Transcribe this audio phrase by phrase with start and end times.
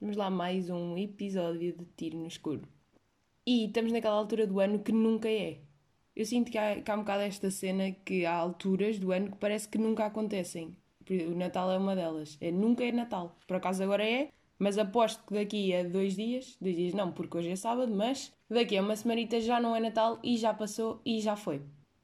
[0.00, 2.66] Vamos lá mais um episódio de Tiro no Escuro.
[3.46, 5.58] E estamos naquela altura do ano que nunca é.
[6.16, 9.30] Eu sinto que há, que há um bocado esta cena que há alturas do ano
[9.30, 10.74] que parece que nunca acontecem.
[11.28, 12.38] O Natal é uma delas.
[12.40, 13.36] É, nunca é Natal.
[13.46, 17.36] Por acaso agora é, mas aposto que daqui a dois dias, dois dias não, porque
[17.36, 21.02] hoje é sábado, mas daqui a uma semanita já não é Natal e já passou
[21.04, 21.60] e já foi.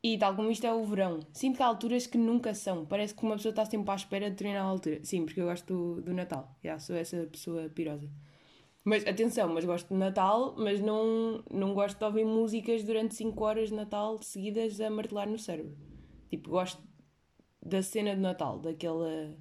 [0.09, 2.86] E tal como isto é o verão, sinto que há alturas que nunca são.
[2.86, 5.00] Parece que uma pessoa está sempre à espera de determinada altura.
[5.02, 6.57] Sim, porque eu gosto do, do Natal.
[6.62, 8.08] Já sou essa pessoa pirosa.
[8.84, 13.44] Mas atenção, mas gosto de Natal, mas não, não gosto de ouvir músicas durante 5
[13.44, 15.77] horas de Natal seguidas a martelar no cérebro.
[16.30, 16.80] Tipo, gosto
[17.61, 19.36] da cena de Natal, daquela,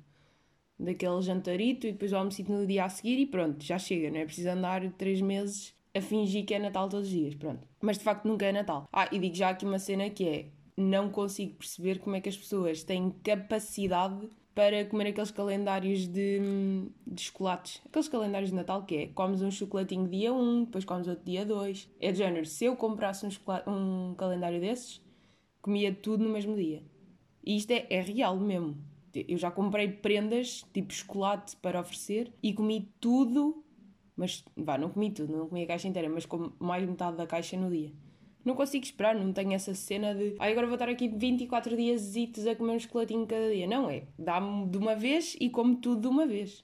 [0.79, 4.17] daquele jantarito e depois o almoço no dia a seguir e pronto, já chega, não
[4.17, 7.67] é preciso andar 3 meses a fingir que é Natal todos os dias, pronto.
[7.81, 8.89] Mas de facto nunca é Natal.
[8.91, 12.29] Ah, e digo já aqui uma cena que é: não consigo perceber como é que
[12.29, 16.39] as pessoas têm capacidade para comer aqueles calendários de,
[17.05, 17.81] de chocolates.
[17.85, 21.45] Aqueles calendários de Natal que é, comes um chocolatinho dia 1, depois comes outro dia
[21.45, 21.89] 2.
[21.99, 25.01] É de género, se eu comprasse um, um calendário desses,
[25.61, 26.81] comia tudo no mesmo dia.
[27.43, 28.77] E isto é, é real mesmo.
[29.13, 33.63] Eu já comprei prendas, tipo chocolate, para oferecer e comi tudo,
[34.15, 37.27] mas vá, não comi tudo, não comi a caixa inteira, mas com mais metade da
[37.27, 37.93] caixa no dia
[38.45, 42.13] não consigo esperar, não tenho essa cena de ah, agora vou estar aqui 24 dias
[42.47, 43.65] a comer um chocolatinho cada dia.
[43.65, 44.03] Não é.
[44.17, 46.63] Dá-me de uma vez e como tudo de uma vez.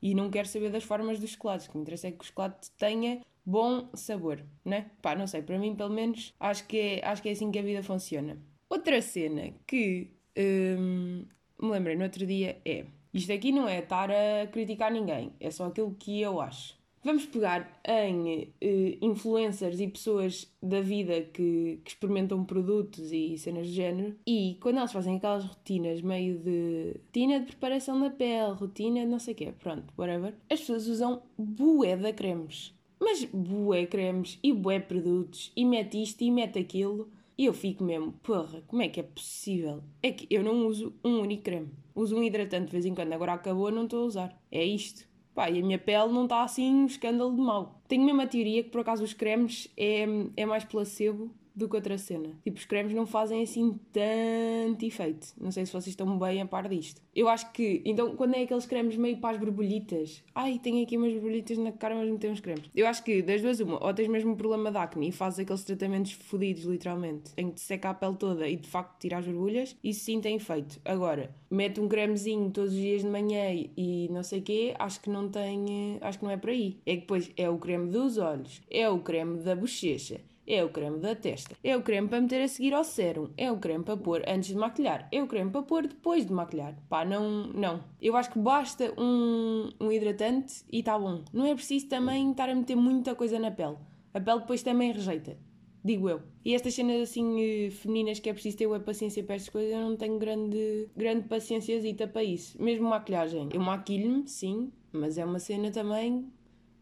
[0.00, 1.66] E não quero saber das formas dos chocolates.
[1.66, 4.90] O que me interessa é que o chocolate tenha bom sabor, né?
[5.02, 7.58] Pá, não sei, para mim pelo menos acho que é, acho que é assim que
[7.58, 8.38] a vida funciona.
[8.68, 11.24] Outra cena que hum,
[11.60, 15.50] me lembrei no outro dia é isto aqui não é estar a criticar ninguém, é
[15.50, 16.77] só aquilo que eu acho.
[17.08, 23.66] Vamos pegar em uh, influencers e pessoas da vida que, que, experimentam produtos e cenas
[23.66, 28.52] de género e quando elas fazem aquelas rotinas meio de rotina de preparação da pele,
[28.52, 32.74] rotina de não sei o quê, pronto, whatever, as pessoas usam bué de cremes.
[33.00, 37.82] Mas bué cremes e bué produtos e mete isto e mete aquilo e eu fico
[37.84, 39.82] mesmo, porra, como é que é possível?
[40.02, 41.70] É que eu não uso um único creme.
[41.94, 44.42] Uso um hidratante de vez em quando, agora acabou, não estou a usar.
[44.52, 45.07] É isto.
[45.38, 47.80] Pá, e a minha pele não está assim um escândalo de mal.
[47.86, 50.04] Tenho mesmo a teoria que por acaso os cremes é,
[50.36, 52.30] é mais placebo do que outra cena.
[52.42, 55.28] Tipo, os cremes não fazem assim tanto efeito.
[55.40, 57.02] Não sei se vocês estão bem a par disto.
[57.14, 60.96] Eu acho que, então, quando é aqueles cremes meio para as borbulhitas, ai, tenho aqui
[60.96, 62.70] umas borbulhitas na cara, mas não tenho uns cremes.
[62.74, 65.40] Eu acho que, das duas, uma, ou tens mesmo um problema de acne e fazes
[65.40, 69.18] aqueles tratamentos fodidos, literalmente, em que te seca a pele toda e de facto tira
[69.18, 70.80] as borbulhas, isso sim tem efeito.
[70.84, 75.00] Agora, mete um cremezinho todos os dias de manhã e não sei o quê, acho
[75.00, 76.78] que não tem, acho que não é por aí.
[76.86, 80.70] É que depois é o creme dos olhos, é o creme da bochecha é o
[80.70, 83.84] creme da testa, é o creme para meter a seguir ao sérum, é o creme
[83.84, 86.74] para pôr antes de maquilhar, é o creme para pôr depois de maquilhar.
[86.88, 87.84] Pá, não, não.
[88.00, 91.22] Eu acho que basta um, um hidratante e está bom.
[91.32, 93.76] Não é preciso também estar a meter muita coisa na pele.
[94.14, 95.36] A pele depois também rejeita.
[95.84, 96.22] Digo eu.
[96.44, 99.70] E estas cenas assim eh, femininas que é preciso ter a paciência para estas coisas,
[99.70, 102.60] eu não tenho grande, grande paciênciazita para isso.
[102.60, 103.50] Mesmo maquilhagem.
[103.52, 106.26] Eu maquilho-me, sim, mas é uma cena também.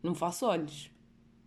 [0.02, 0.95] Não faço olhos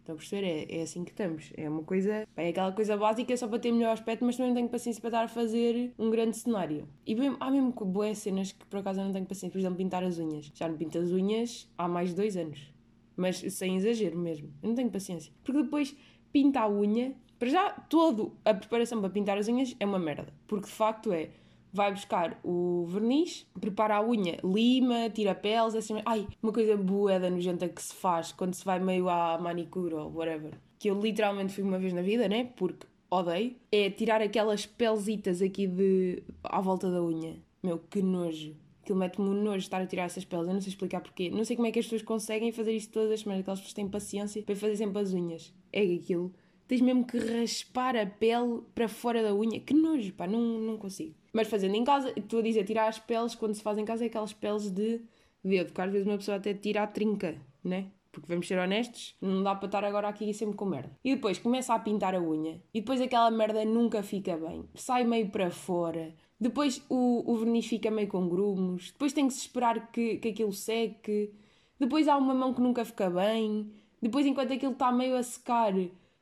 [0.09, 0.67] Estão a perceber?
[0.71, 1.51] É, é assim que estamos.
[1.55, 2.27] É uma coisa.
[2.35, 5.09] É aquela coisa básica só para ter melhor aspecto, mas também não tenho paciência para
[5.09, 6.87] estar a fazer um grande cenário.
[7.05, 9.51] E bem, há mesmo boas cenas que por acaso eu não tenho paciência.
[9.51, 10.51] Por exemplo, pintar as unhas.
[10.55, 12.73] Já não pinto as unhas há mais de dois anos.
[13.15, 14.51] Mas sem exagero mesmo.
[14.63, 15.31] Eu não tenho paciência.
[15.43, 15.95] Porque depois
[16.31, 17.13] pinta a unha.
[17.37, 20.33] Para já, toda a preparação para pintar as unhas é uma merda.
[20.47, 21.29] Porque de facto é
[21.71, 27.19] vai buscar o verniz, prepara a unha, lima, tira peles, assim, ai, uma coisa boa
[27.19, 30.99] da nojenta que se faz quando se vai meio à manicure ou whatever, que eu
[30.99, 36.23] literalmente fui uma vez na vida, né, porque odeio, é tirar aquelas pelzitas aqui de
[36.43, 37.37] à volta da unha.
[37.61, 38.55] Meu, que nojo.
[38.81, 40.47] Aquilo mete-me um nojo estar a tirar essas peles.
[40.47, 41.29] Eu não sei explicar porquê.
[41.29, 43.41] Não sei como é que as pessoas conseguem fazer isto todas as semanas.
[43.41, 45.53] Aquelas pessoas têm paciência para fazer sempre as unhas.
[45.71, 46.33] É aquilo.
[46.69, 49.59] Tens mesmo que raspar a pele para fora da unha.
[49.59, 50.27] Que nojo, pá.
[50.27, 51.15] Não, não consigo.
[51.33, 54.03] Mas fazendo em casa, estou a dizer, tirar as peles, quando se faz em casa,
[54.03, 55.01] é aquelas peles de
[55.43, 57.87] dedo, porque às vezes uma pessoa até tira a trinca, né?
[58.11, 60.91] Porque vamos ser honestos, não dá para estar agora aqui sempre com merda.
[61.03, 65.03] E depois começa a pintar a unha, e depois aquela merda nunca fica bem, sai
[65.05, 69.41] meio para fora, depois o, o verniz fica meio com grumos, depois tem que se
[69.41, 71.31] esperar que, que aquilo seque,
[71.79, 75.73] depois há uma mão que nunca fica bem, depois enquanto aquilo está meio a secar,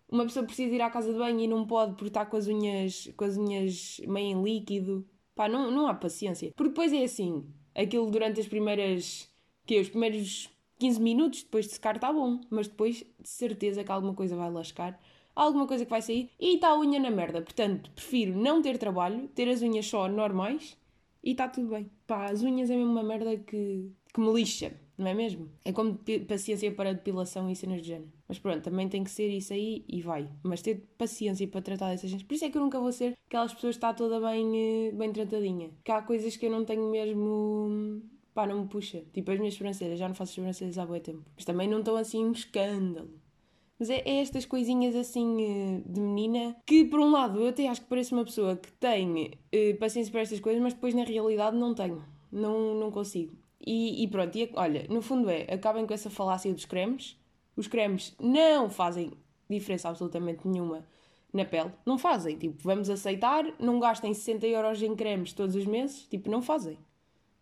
[0.10, 2.48] uma pessoa precisa ir à casa de banho e não pode porque está com as
[2.48, 5.08] unhas, com as unhas meio em líquido.
[5.36, 6.52] Pá, não, não há paciência.
[6.56, 7.46] Porque depois é assim,
[7.76, 9.30] aquilo durante as primeiras,
[9.66, 10.50] que os primeiros
[10.80, 14.50] 15 minutos depois de secar está bom, mas depois de certeza que alguma coisa vai
[14.50, 15.00] lascar,
[15.36, 17.42] alguma coisa que vai sair e está a unha na merda.
[17.42, 20.78] Portanto, prefiro não ter trabalho, ter as unhas só normais
[21.24, 21.90] e está tudo bem.
[22.06, 24.74] Pá, as unhas é mesmo uma merda que, que me lixa.
[24.98, 25.50] Não é mesmo?
[25.64, 28.12] É como paciência para depilação e cenas de género.
[28.28, 30.28] Mas pronto, também tem que ser isso aí e vai.
[30.42, 32.26] Mas ter paciência para tratar dessas gente.
[32.26, 34.92] Por isso é que eu nunca vou ser aquelas pessoas que está toda bem, eh,
[34.92, 35.70] bem tratadinha.
[35.84, 38.02] Que há coisas que eu não tenho mesmo.
[38.34, 39.04] pá, não me puxa.
[39.14, 41.24] Tipo as minhas sobrancelhas, já não faço sobrancelhas há muito tempo.
[41.36, 43.10] Mas também não estão assim um escândalo.
[43.80, 47.68] Mas é, é, estas coisinhas assim eh, de menina que, por um lado, eu até
[47.68, 51.04] acho que parece uma pessoa que tem uh, paciência para estas coisas, mas depois na
[51.04, 52.04] realidade não tenho.
[52.32, 53.36] Não, não consigo.
[53.68, 57.18] E, e pronto, e, olha, no fundo é, acabem com essa falácia dos cremes.
[57.54, 59.12] Os cremes não fazem
[59.50, 60.88] diferença absolutamente nenhuma
[61.34, 61.74] na pele.
[61.86, 62.38] Não fazem.
[62.38, 66.08] Tipo, vamos aceitar, não gastem 60 euros em cremes todos os meses.
[66.10, 66.78] Tipo, não fazem.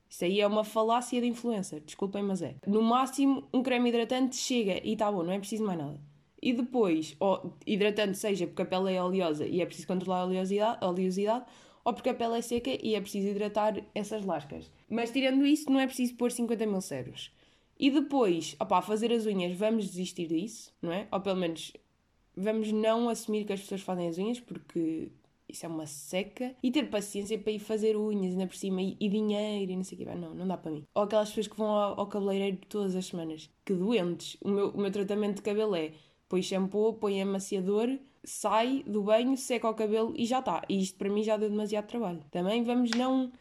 [0.10, 1.80] Isso aí é uma falácia de influencer.
[1.82, 2.56] Desculpem, mas é.
[2.66, 6.02] No máximo, um creme hidratante chega e está bom, não é preciso mais nada.
[6.42, 10.26] E depois, ou hidratante seja porque a pele é oleosa e é preciso controlar a
[10.26, 11.46] oleosidade, a oleosidade
[11.86, 14.70] ou porque a pele é seca e é preciso hidratar essas lascas.
[14.90, 17.32] Mas tirando isso, não é preciso pôr 50 mil ceros.
[17.80, 21.08] E depois, opá, fazer as unhas, vamos desistir disso, não é?
[21.12, 21.72] Ou pelo menos
[22.36, 25.12] vamos não assumir que as pessoas fazem as unhas porque
[25.48, 26.56] isso é uma seca.
[26.64, 29.84] E ter paciência para ir fazer unhas ainda por cima e, e dinheiro e não
[29.84, 30.16] sei o que.
[30.16, 30.84] Não, não dá para mim.
[30.94, 33.50] Ou aquelas pessoas que vão ao, ao cabeleireiro todas as semanas.
[33.64, 34.38] Que doentes.
[34.42, 35.92] O meu, o meu tratamento de cabelo é
[36.28, 37.90] põe shampoo, põe amaciador,
[38.26, 40.64] sai do banho, seca o cabelo e já está.
[40.68, 42.22] E isto para mim já deu demasiado trabalho.
[42.32, 43.32] Também vamos não.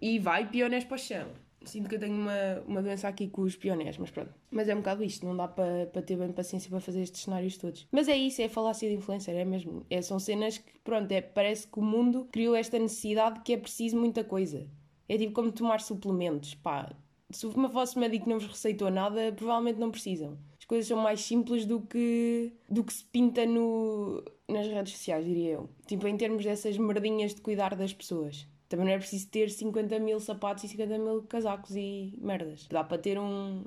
[0.00, 1.28] E vai pionés para o chão.
[1.64, 4.34] Sinto que eu tenho uma, uma doença aqui com os pionés, mas pronto.
[4.50, 7.22] Mas é um bocado isto, não dá para, para ter bem paciência para fazer estes
[7.22, 7.86] cenários todos.
[7.90, 9.86] Mas é isso, é falácia de influencer, é mesmo.
[9.88, 13.56] É, são cenas que, pronto, é, parece que o mundo criou esta necessidade que é
[13.56, 14.66] preciso muita coisa.
[15.08, 16.92] É tipo como tomar suplementos, pá.
[17.30, 20.36] Se o vosso médico não vos receitou nada, provavelmente não precisam
[20.72, 25.50] coisas são mais simples do que, do que se pinta no, nas redes sociais, diria
[25.50, 25.68] eu.
[25.86, 28.48] Tipo, em termos dessas merdinhas de cuidar das pessoas.
[28.70, 32.66] Também não é preciso ter 50 mil sapatos e 50 mil casacos e merdas.
[32.70, 33.66] Dá para ter um.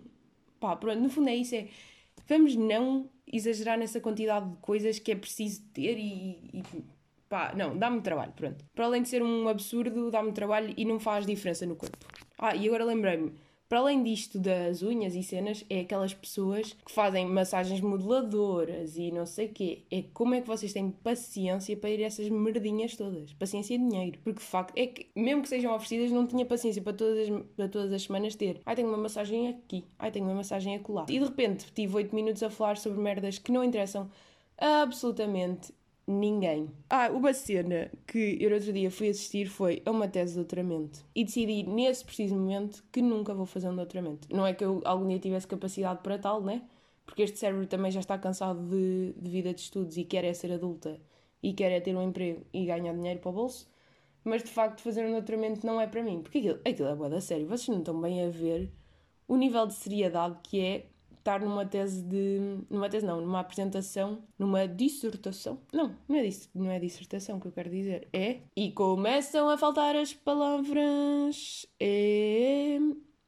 [0.59, 1.53] Pá, pronto, no fundo é isso.
[1.53, 1.67] É...
[2.27, 6.39] Vamos não exagerar nessa quantidade de coisas que é preciso ter e.
[6.51, 6.63] e
[7.29, 8.65] pá, não, dá-me trabalho, pronto.
[8.73, 11.99] Para além de ser um absurdo, dá-me trabalho e não faz diferença no corpo.
[12.35, 13.31] Ah, e agora lembrei-me
[13.67, 19.11] para além disto das unhas e cenas, é aquelas pessoas que fazem massagens modeladoras e
[19.11, 19.83] não sei o quê.
[19.89, 23.33] É como é que vocês têm paciência para ir essas merdinhas todas?
[23.33, 24.19] Paciência e dinheiro.
[24.23, 27.43] Porque de facto, é que mesmo que sejam oferecidas, não tinha paciência para todas as,
[27.55, 28.61] para todas as semanas ter.
[28.65, 29.83] Ai, tenho uma massagem aqui.
[29.97, 31.05] Ai, tenho uma massagem acolá.
[31.09, 34.09] E de repente tive 8 minutos a falar sobre merdas que não interessam
[34.57, 35.73] absolutamente
[36.07, 36.69] ninguém.
[36.89, 41.05] Ah, uma cena que eu outro dia fui assistir foi a uma tese de doutoramento
[41.15, 44.27] e decidi nesse preciso momento que nunca vou fazer um doutoramento.
[44.33, 46.61] Não é que eu algum dia tivesse capacidade para tal, né?
[47.05, 50.33] Porque este cérebro também já está cansado de, de vida de estudos e quer é
[50.33, 50.99] ser adulta
[51.41, 53.69] e quer é ter um emprego e ganhar dinheiro para o bolso.
[54.23, 57.09] Mas de facto fazer um doutoramento não é para mim, porque aquilo, aquilo é boa
[57.09, 57.47] da sério.
[57.47, 58.71] Vocês não estão bem a ver
[59.27, 60.87] o nível de seriedade que é
[61.25, 62.59] estar numa tese de.
[62.69, 65.59] numa tese não, numa apresentação, numa dissertação.
[65.73, 68.07] Não, não é, dis, não é dissertação que eu quero dizer.
[68.13, 68.41] É.
[68.55, 71.65] E começam a faltar as palavras.
[71.79, 72.77] É.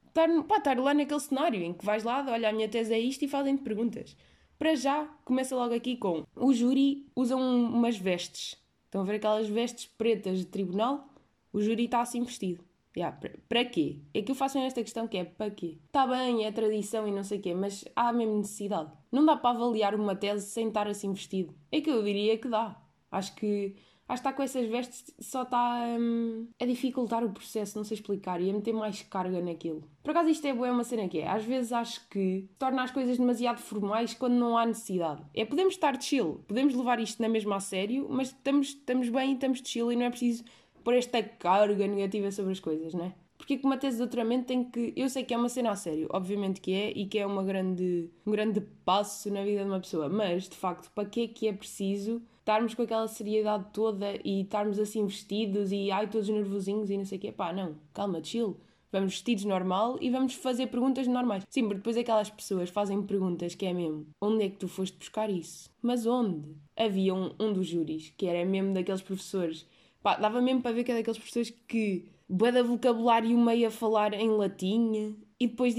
[0.06, 2.98] Estar, pá, estar lá naquele cenário em que vais lá, olha, a minha tese é
[2.98, 4.16] isto e fazem-te perguntas.
[4.56, 8.56] Para já, começa logo aqui com: o júri usa umas vestes.
[8.84, 11.08] Estão a ver aquelas vestes pretas de tribunal?
[11.52, 12.64] O júri está assim vestido.
[12.98, 13.16] Yeah,
[13.48, 14.00] para quê?
[14.12, 15.78] É que eu faço esta questão que é para quê?
[15.86, 18.90] Está bem, é tradição e não sei o quê, mas há a mesma necessidade.
[19.12, 21.54] Não dá para avaliar uma tese sem estar assim vestido.
[21.70, 22.76] É que eu diria que dá.
[23.08, 23.76] Acho que
[24.08, 27.96] acho que estar com essas vestes só está hum, a dificultar o processo, não sei
[27.98, 29.88] explicar, e a meter mais carga naquilo.
[30.02, 31.28] Por acaso isto é boa, uma cena que é.
[31.28, 35.22] Às vezes acho que torna as coisas demasiado formais quando não há necessidade.
[35.32, 39.08] É, podemos estar de chill, podemos levar isto na mesma a sério, mas estamos, estamos
[39.08, 40.42] bem e estamos de chill e não é preciso
[40.88, 43.14] pôr esta carga negativa sobre as coisas, não é?
[43.36, 44.94] Porque uma tese de doutoramento tem que.
[44.96, 47.44] Eu sei que é uma cena a sério, obviamente que é, e que é uma
[47.44, 51.28] grande, um grande passo na vida de uma pessoa, mas de facto, para que é
[51.28, 56.26] que é preciso estarmos com aquela seriedade toda e estarmos assim vestidos e ai todos
[56.30, 57.32] nervosinhos e não sei o quê?
[57.32, 58.56] Pá, não, calma, chill.
[58.90, 61.44] Vamos vestidos normal e vamos fazer perguntas normais.
[61.50, 64.96] Sim, porque depois aquelas pessoas fazem perguntas que é mesmo: onde é que tu foste
[64.96, 65.68] buscar isso?
[65.82, 66.56] Mas onde?
[66.74, 69.66] Havia um, um dos júris, que era mesmo daqueles professores
[70.02, 73.70] Pá, dava mesmo para ver que é daqueles professores que bué da vocabulário meio a
[73.70, 75.74] falar em latim e depois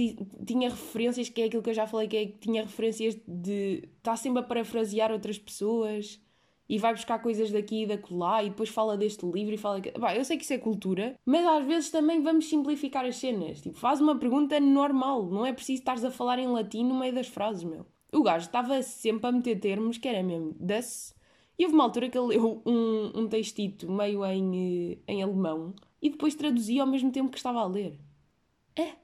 [0.46, 3.90] tinha referências, que é aquilo que eu já falei, que é que tinha referências de
[3.98, 6.20] está sempre a parafrasear outras pessoas
[6.68, 9.82] e vai buscar coisas daqui e da colar e depois fala deste livro e fala.
[9.98, 13.60] Bah, eu sei que isso é cultura, mas às vezes também vamos simplificar as cenas.
[13.60, 17.14] Tipo, faz uma pergunta normal, não é preciso estares a falar em latim no meio
[17.14, 17.86] das frases, meu.
[18.14, 21.14] O gajo estava sempre a meter termos que era mesmo das
[21.60, 25.76] e houve uma altura que ele leu um, um textito meio em, eh, em alemão
[26.02, 28.00] e depois traduzia ao mesmo tempo que estava a ler.
[28.78, 28.96] É.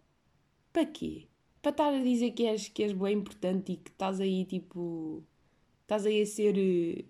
[0.72, 1.28] para quê?
[1.62, 5.22] Para estar a dizer que és, que és bem importante e que estás aí tipo.
[5.82, 7.06] Estás aí a ser uh,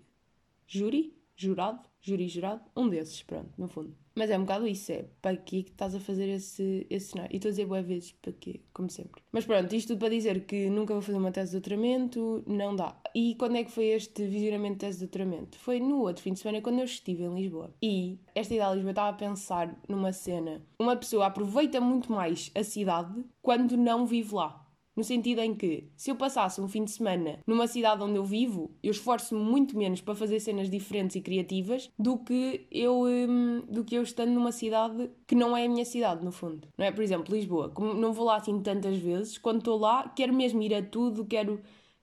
[0.66, 1.14] júri?
[1.36, 1.88] Jurado?
[2.00, 2.62] Júri jurado?
[2.76, 3.96] Um desses, pronto, no fundo.
[4.16, 7.30] Mas é um bocado isso, é para quê que estás a fazer esse, esse cenário?
[7.32, 9.22] E estou a dizer boas vezes para quê, como sempre.
[9.30, 12.74] Mas pronto, isto tudo para dizer que nunca vou fazer uma tese de doutoramento, não
[12.74, 12.96] dá.
[13.14, 15.58] E quando é que foi este visionamento de tese de doutoramento?
[15.58, 17.74] Foi no outro fim de semana quando eu estive em Lisboa.
[17.82, 20.62] E esta ideia de Lisboa estava a pensar numa cena.
[20.78, 24.65] Uma pessoa aproveita muito mais a cidade quando não vive lá.
[24.96, 28.24] No sentido em que, se eu passasse um fim de semana numa cidade onde eu
[28.24, 33.62] vivo, eu esforço-me muito menos para fazer cenas diferentes e criativas do que eu hum,
[33.68, 36.66] do que eu estando numa cidade que não é a minha cidade, no fundo.
[36.78, 36.90] Não é?
[36.90, 37.68] Por exemplo, Lisboa.
[37.68, 41.26] Como não vou lá assim tantas vezes, quando estou lá, quero mesmo ir a tudo,
[41.26, 41.60] quero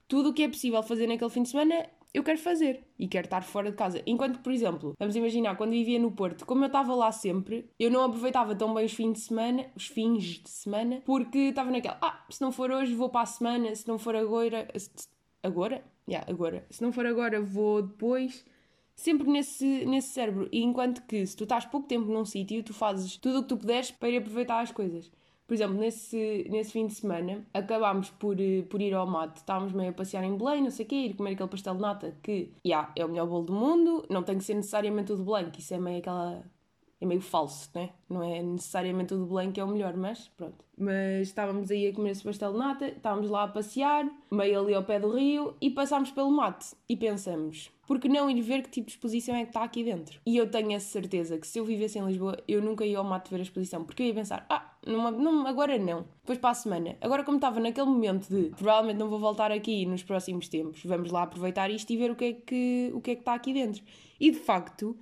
[0.07, 3.25] tudo o que é possível fazer naquele fim de semana eu quero fazer e quero
[3.25, 4.01] estar fora de casa.
[4.05, 7.89] Enquanto por exemplo, vamos imaginar, quando vivia no Porto, como eu estava lá sempre, eu
[7.89, 11.97] não aproveitava tão bem os fins de semana, os fins de semana, porque estava naquela,
[12.01, 14.67] ah, se não for hoje vou para a semana, se não for agora,
[15.41, 15.83] agora?
[16.07, 16.65] Yeah, agora.
[16.69, 18.45] Se não for agora vou depois.
[18.95, 20.47] Sempre nesse, nesse cérebro.
[20.51, 23.49] E enquanto que se tu estás pouco tempo num sítio, tu fazes tudo o que
[23.49, 25.11] tu puderes para ir aproveitar as coisas.
[25.45, 29.73] Por exemplo, nesse, nesse fim de semana acabámos por, eh, por ir ao mate, estávamos
[29.73, 32.17] meio a passear em Belém, não sei o quê, ir comer aquele pastel de nata
[32.23, 35.23] que, yeah, é o melhor bolo do mundo, não tem que ser necessariamente o de
[35.23, 36.43] Belém, que isso é meio aquela
[37.03, 37.89] é meio falso, né?
[38.09, 40.63] Não é necessariamente o de Belém que é o melhor, mas pronto.
[40.77, 44.73] Mas estávamos aí a comer esse pastel de nata, estávamos lá a passear, meio ali
[44.73, 48.63] ao pé do rio, e passámos pelo mate e pensamos, por que não ir ver
[48.63, 50.19] que tipo de exposição é que está aqui dentro?
[50.25, 53.03] E eu tenho a certeza que se eu vivesse em Lisboa, eu nunca ia ao
[53.03, 56.51] mate ver a exposição, porque eu ia pensar, ah, não, não, agora não, depois para
[56.51, 56.97] a semana.
[57.01, 61.11] Agora, como estava naquele momento de provavelmente não vou voltar aqui nos próximos tempos, vamos
[61.11, 63.53] lá aproveitar isto e ver o que é que, o que, é que está aqui
[63.53, 63.83] dentro.
[64.19, 64.97] E de facto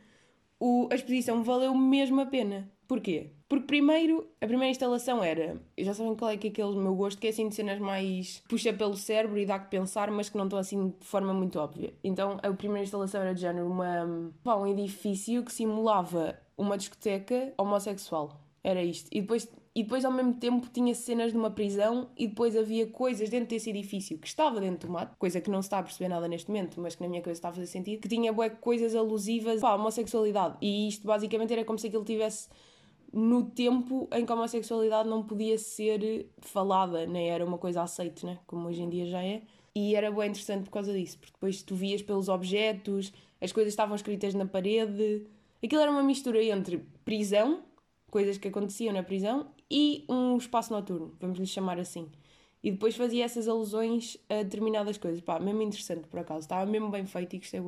[0.59, 2.71] o, a exposição valeu mesmo a pena.
[2.87, 3.31] Porquê?
[3.51, 7.19] Porque primeiro, a primeira instalação era, já sabem qual é que é aquele meu gosto,
[7.19, 10.37] que é assim de cenas mais puxa pelo cérebro e dá que pensar, mas que
[10.37, 11.93] não estão assim de forma muito óbvia.
[12.01, 18.39] Então a primeira instalação era de género uma, um edifício que simulava uma discoteca homossexual.
[18.63, 19.09] Era isto.
[19.11, 22.87] E depois e depois ao mesmo tempo tinha cenas de uma prisão e depois havia
[22.87, 25.83] coisas dentro desse edifício que estava dentro do mato, coisa que não se está a
[25.83, 28.31] perceber nada neste momento, mas que na minha cabeça está a fazer sentido, que tinha
[28.31, 30.57] bué, coisas alusivas à homossexualidade.
[30.61, 32.47] E isto basicamente era como se aquilo tivesse
[33.13, 38.25] no tempo em que a homossexualidade não podia ser falada, nem era uma coisa aceite,
[38.25, 38.39] né?
[38.47, 39.41] como hoje em dia já é.
[39.75, 43.71] E era bem interessante por causa disso, porque depois tu vias pelos objetos, as coisas
[43.71, 45.25] estavam escritas na parede.
[45.63, 47.63] Aquilo era uma mistura entre prisão,
[48.09, 52.09] coisas que aconteciam na prisão, e um espaço noturno, vamos lhe chamar assim.
[52.63, 55.21] E depois fazia essas alusões a determinadas coisas.
[55.21, 57.61] Pá, mesmo interessante por acaso, estava mesmo bem feito e gostei.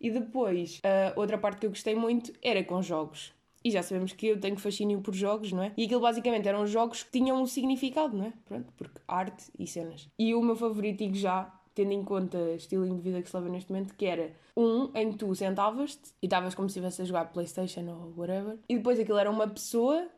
[0.00, 3.32] E depois, a outra parte que eu gostei muito era com jogos.
[3.64, 5.72] E já sabemos que eu tenho fascínio por jogos, não é?
[5.76, 8.32] E aquilo basicamente eram jogos que tinham um significado, não é?
[8.44, 10.08] Pronto, porque arte e cenas.
[10.18, 13.36] E o meu favorito, digo já, tendo em conta o estilo de vida que se
[13.36, 17.02] leva neste momento, que era um em que tu sentavas-te e estavas como se estivesse
[17.02, 20.08] a jogar Playstation ou whatever, e depois aquilo era uma pessoa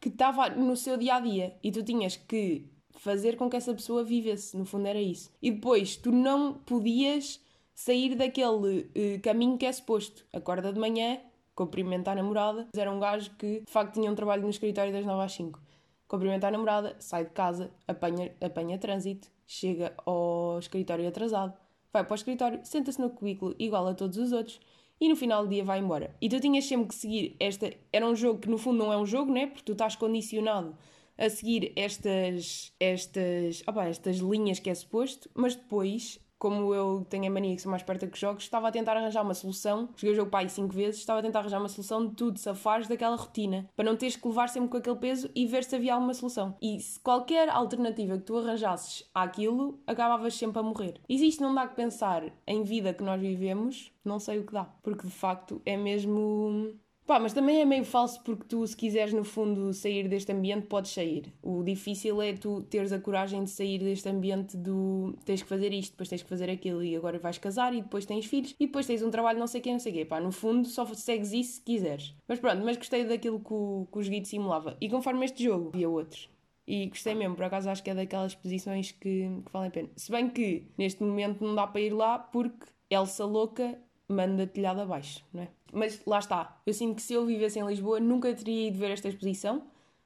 [0.00, 2.68] que estava no seu dia a dia e tu tinhas que
[2.98, 5.30] fazer com que essa pessoa vivesse, no fundo era isso.
[5.40, 7.40] E depois tu não podias
[7.74, 10.24] sair daquele uh, caminho que é suposto.
[10.32, 11.20] Acorda de manhã,
[11.54, 12.68] cumprimenta a namorada.
[12.76, 15.60] Era um gajo que de facto tinha um trabalho no escritório das 9 às 5.
[16.06, 21.54] Cumprimenta a namorada, sai de casa, apanha, apanha trânsito, chega ao escritório atrasado,
[21.92, 24.60] vai para o escritório, senta-se no cubículo igual a todos os outros
[25.00, 26.14] e no final do dia vai embora.
[26.20, 27.72] E tu tinhas sempre que seguir esta.
[27.92, 29.46] Era um jogo que no fundo não é um jogo, né?
[29.46, 30.76] Porque tu estás condicionado
[31.16, 37.26] a seguir estas, estas, opa, estas linhas que é suposto, mas depois como eu tenho
[37.26, 39.88] a mania que sou mais perto que jogos, estava a tentar arranjar uma solução.
[39.96, 42.86] Joguei o jogo pai cinco vezes, estava a tentar arranjar uma solução de tudo, safares
[42.86, 45.94] daquela rotina, para não teres que levar sempre com aquele peso e ver se havia
[45.94, 46.54] alguma solução.
[46.60, 51.00] E se qualquer alternativa que tu arranjasses àquilo, acabavas sempre a morrer.
[51.08, 54.44] E se isto não dá que pensar em vida que nós vivemos, não sei o
[54.44, 54.64] que dá.
[54.82, 56.74] Porque de facto é mesmo
[57.06, 60.66] Pá, mas também é meio falso porque tu, se quiseres no fundo sair deste ambiente,
[60.66, 61.34] podes sair.
[61.42, 65.70] O difícil é tu teres a coragem de sair deste ambiente do tens que fazer
[65.74, 68.66] isto, depois tens que fazer aquilo e agora vais casar e depois tens filhos e
[68.66, 70.04] depois tens um trabalho não sei quem, não sei quê.
[70.06, 72.14] Pá, no fundo só segues isso se quiseres.
[72.26, 74.74] Mas pronto, mas gostei daquilo que o, que o simulava.
[74.80, 76.30] E conforme este jogo, havia outros.
[76.66, 79.90] E gostei mesmo, por acaso acho que é daquelas posições que, que valem a pena.
[79.94, 84.80] Se bem que neste momento não dá para ir lá porque Elsa louca manda telhado
[84.80, 85.48] abaixo, não é?
[85.72, 88.90] Mas lá está, eu sinto que se eu vivesse em Lisboa nunca teria ido ver
[88.90, 89.62] esta exposição,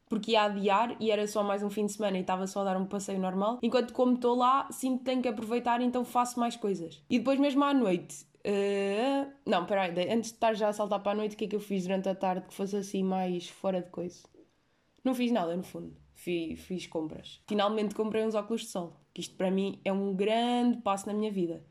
[0.09, 2.64] porque ia adiar e era só mais um fim de semana e estava só a
[2.64, 3.59] dar um passeio normal.
[3.62, 7.02] Enquanto como estou lá, sinto que tenho que aproveitar, então faço mais coisas.
[7.11, 11.12] E depois mesmo à noite, Uh, não, peraí, antes de estar já a saltar para
[11.12, 13.49] a noite, o que é que eu fiz durante a tarde que fosse assim mais
[13.49, 14.23] fora de coisa?
[15.05, 17.40] Não fiz nada, no fundo fiz, fiz compras.
[17.47, 21.14] Finalmente comprei uns óculos de sol, que isto para mim é um grande passo na
[21.14, 21.64] minha vida.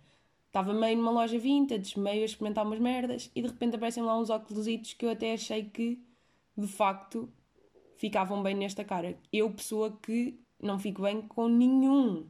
[0.58, 4.18] Estava meio numa loja vintage, meio a experimentar umas merdas e de repente aparecem lá
[4.18, 6.02] uns óculos que eu até achei que
[6.58, 7.32] de facto
[7.96, 9.16] ficavam bem nesta cara.
[9.32, 12.26] Eu, pessoa que não fico bem com nenhum,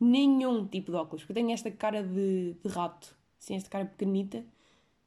[0.00, 3.84] nenhum tipo de óculos, porque eu tenho esta cara de, de rato, assim, esta cara
[3.84, 4.42] pequenita,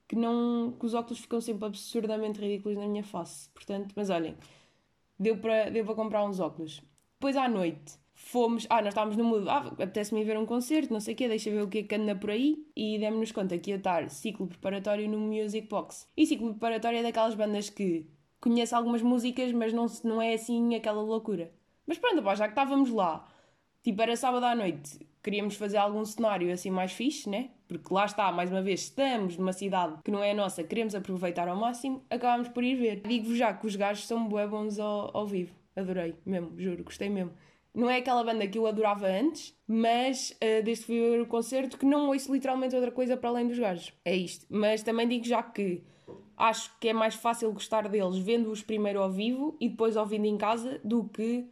[0.07, 3.49] que não que os óculos ficam sempre absurdamente ridículos na minha face.
[3.49, 4.37] Portanto, mas olhem,
[5.17, 6.83] deu para deu para comprar uns óculos.
[7.13, 10.99] Depois à noite fomos, ah, nós estávamos no mood, ah, apetece-me ver um concerto, não
[10.99, 13.57] sei o quê, deixa ver o que é que anda por aí e demos-nos conta
[13.57, 16.07] que ia estar ciclo preparatório no Music Box.
[16.15, 18.07] E ciclo preparatório é daquelas bandas que
[18.39, 21.51] conheço algumas músicas, mas não, não é assim aquela loucura.
[21.85, 23.27] Mas pronto, pá, já que estávamos lá,
[23.83, 27.49] tipo, era sábado à noite, queríamos fazer algum cenário assim mais fixe, né?
[27.67, 30.95] Porque lá está, mais uma vez, estamos numa cidade que não é a nossa, queremos
[30.95, 33.01] aproveitar ao máximo, acabámos por ir ver.
[33.05, 35.53] Digo-vos já que os gajos são bué bons ao, ao vivo.
[35.75, 37.31] Adorei, mesmo, juro, gostei mesmo.
[37.73, 41.25] Não é aquela banda que eu adorava antes, mas uh, desde que fui ver o
[41.25, 43.91] concerto que não ouço literalmente outra coisa para além dos gajos.
[44.05, 44.45] É isto.
[44.49, 45.83] Mas também digo já que
[46.37, 50.37] acho que é mais fácil gostar deles vendo-os primeiro ao vivo e depois ouvindo em
[50.37, 51.47] casa do que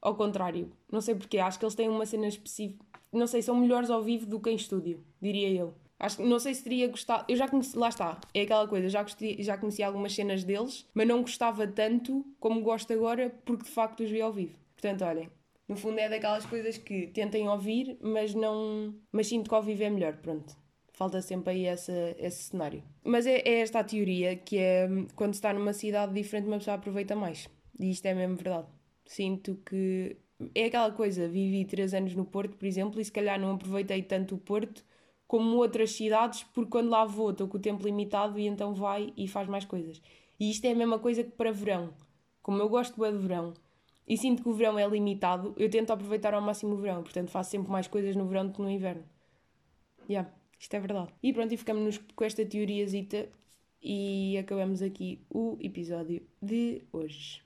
[0.00, 0.72] ao contrário.
[0.90, 4.02] Não sei porquê, acho que eles têm uma cena específica não sei, são melhores ao
[4.02, 5.74] vivo do que em estúdio, diria eu.
[5.98, 7.24] Acho, não sei se teria gostado.
[7.28, 10.88] Eu já conheci, lá está, é aquela coisa, já, gostei, já conheci algumas cenas deles,
[10.94, 14.58] mas não gostava tanto como gosto agora, porque de facto os vi ao vivo.
[14.74, 15.30] Portanto, olhem,
[15.68, 18.94] no fundo é daquelas coisas que tentem ouvir, mas não.
[19.10, 20.56] Mas sinto que ao vivo é melhor, pronto.
[20.92, 22.82] Falta sempre aí essa, esse cenário.
[23.02, 26.58] Mas é, é esta a teoria que é quando se está numa cidade diferente, uma
[26.58, 27.48] pessoa aproveita mais.
[27.78, 28.68] E isto é mesmo verdade.
[29.06, 30.16] Sinto que
[30.54, 34.02] é aquela coisa, vivi três anos no Porto, por exemplo, e se calhar não aproveitei
[34.02, 34.84] tanto o Porto
[35.26, 39.12] como outras cidades, porque quando lá vou estou com o tempo limitado e então vai
[39.16, 40.02] e faz mais coisas.
[40.38, 41.94] E isto é a mesma coisa que para verão.
[42.42, 43.54] Como eu gosto bem de verão
[44.06, 47.30] e sinto que o verão é limitado, eu tento aproveitar ao máximo o verão, portanto
[47.30, 49.04] faço sempre mais coisas no verão do que no inverno.
[50.08, 51.12] Yeah, isto é verdade.
[51.22, 53.28] E pronto, e ficamos com esta teoriazita
[53.82, 57.40] e acabamos aqui o episódio de hoje.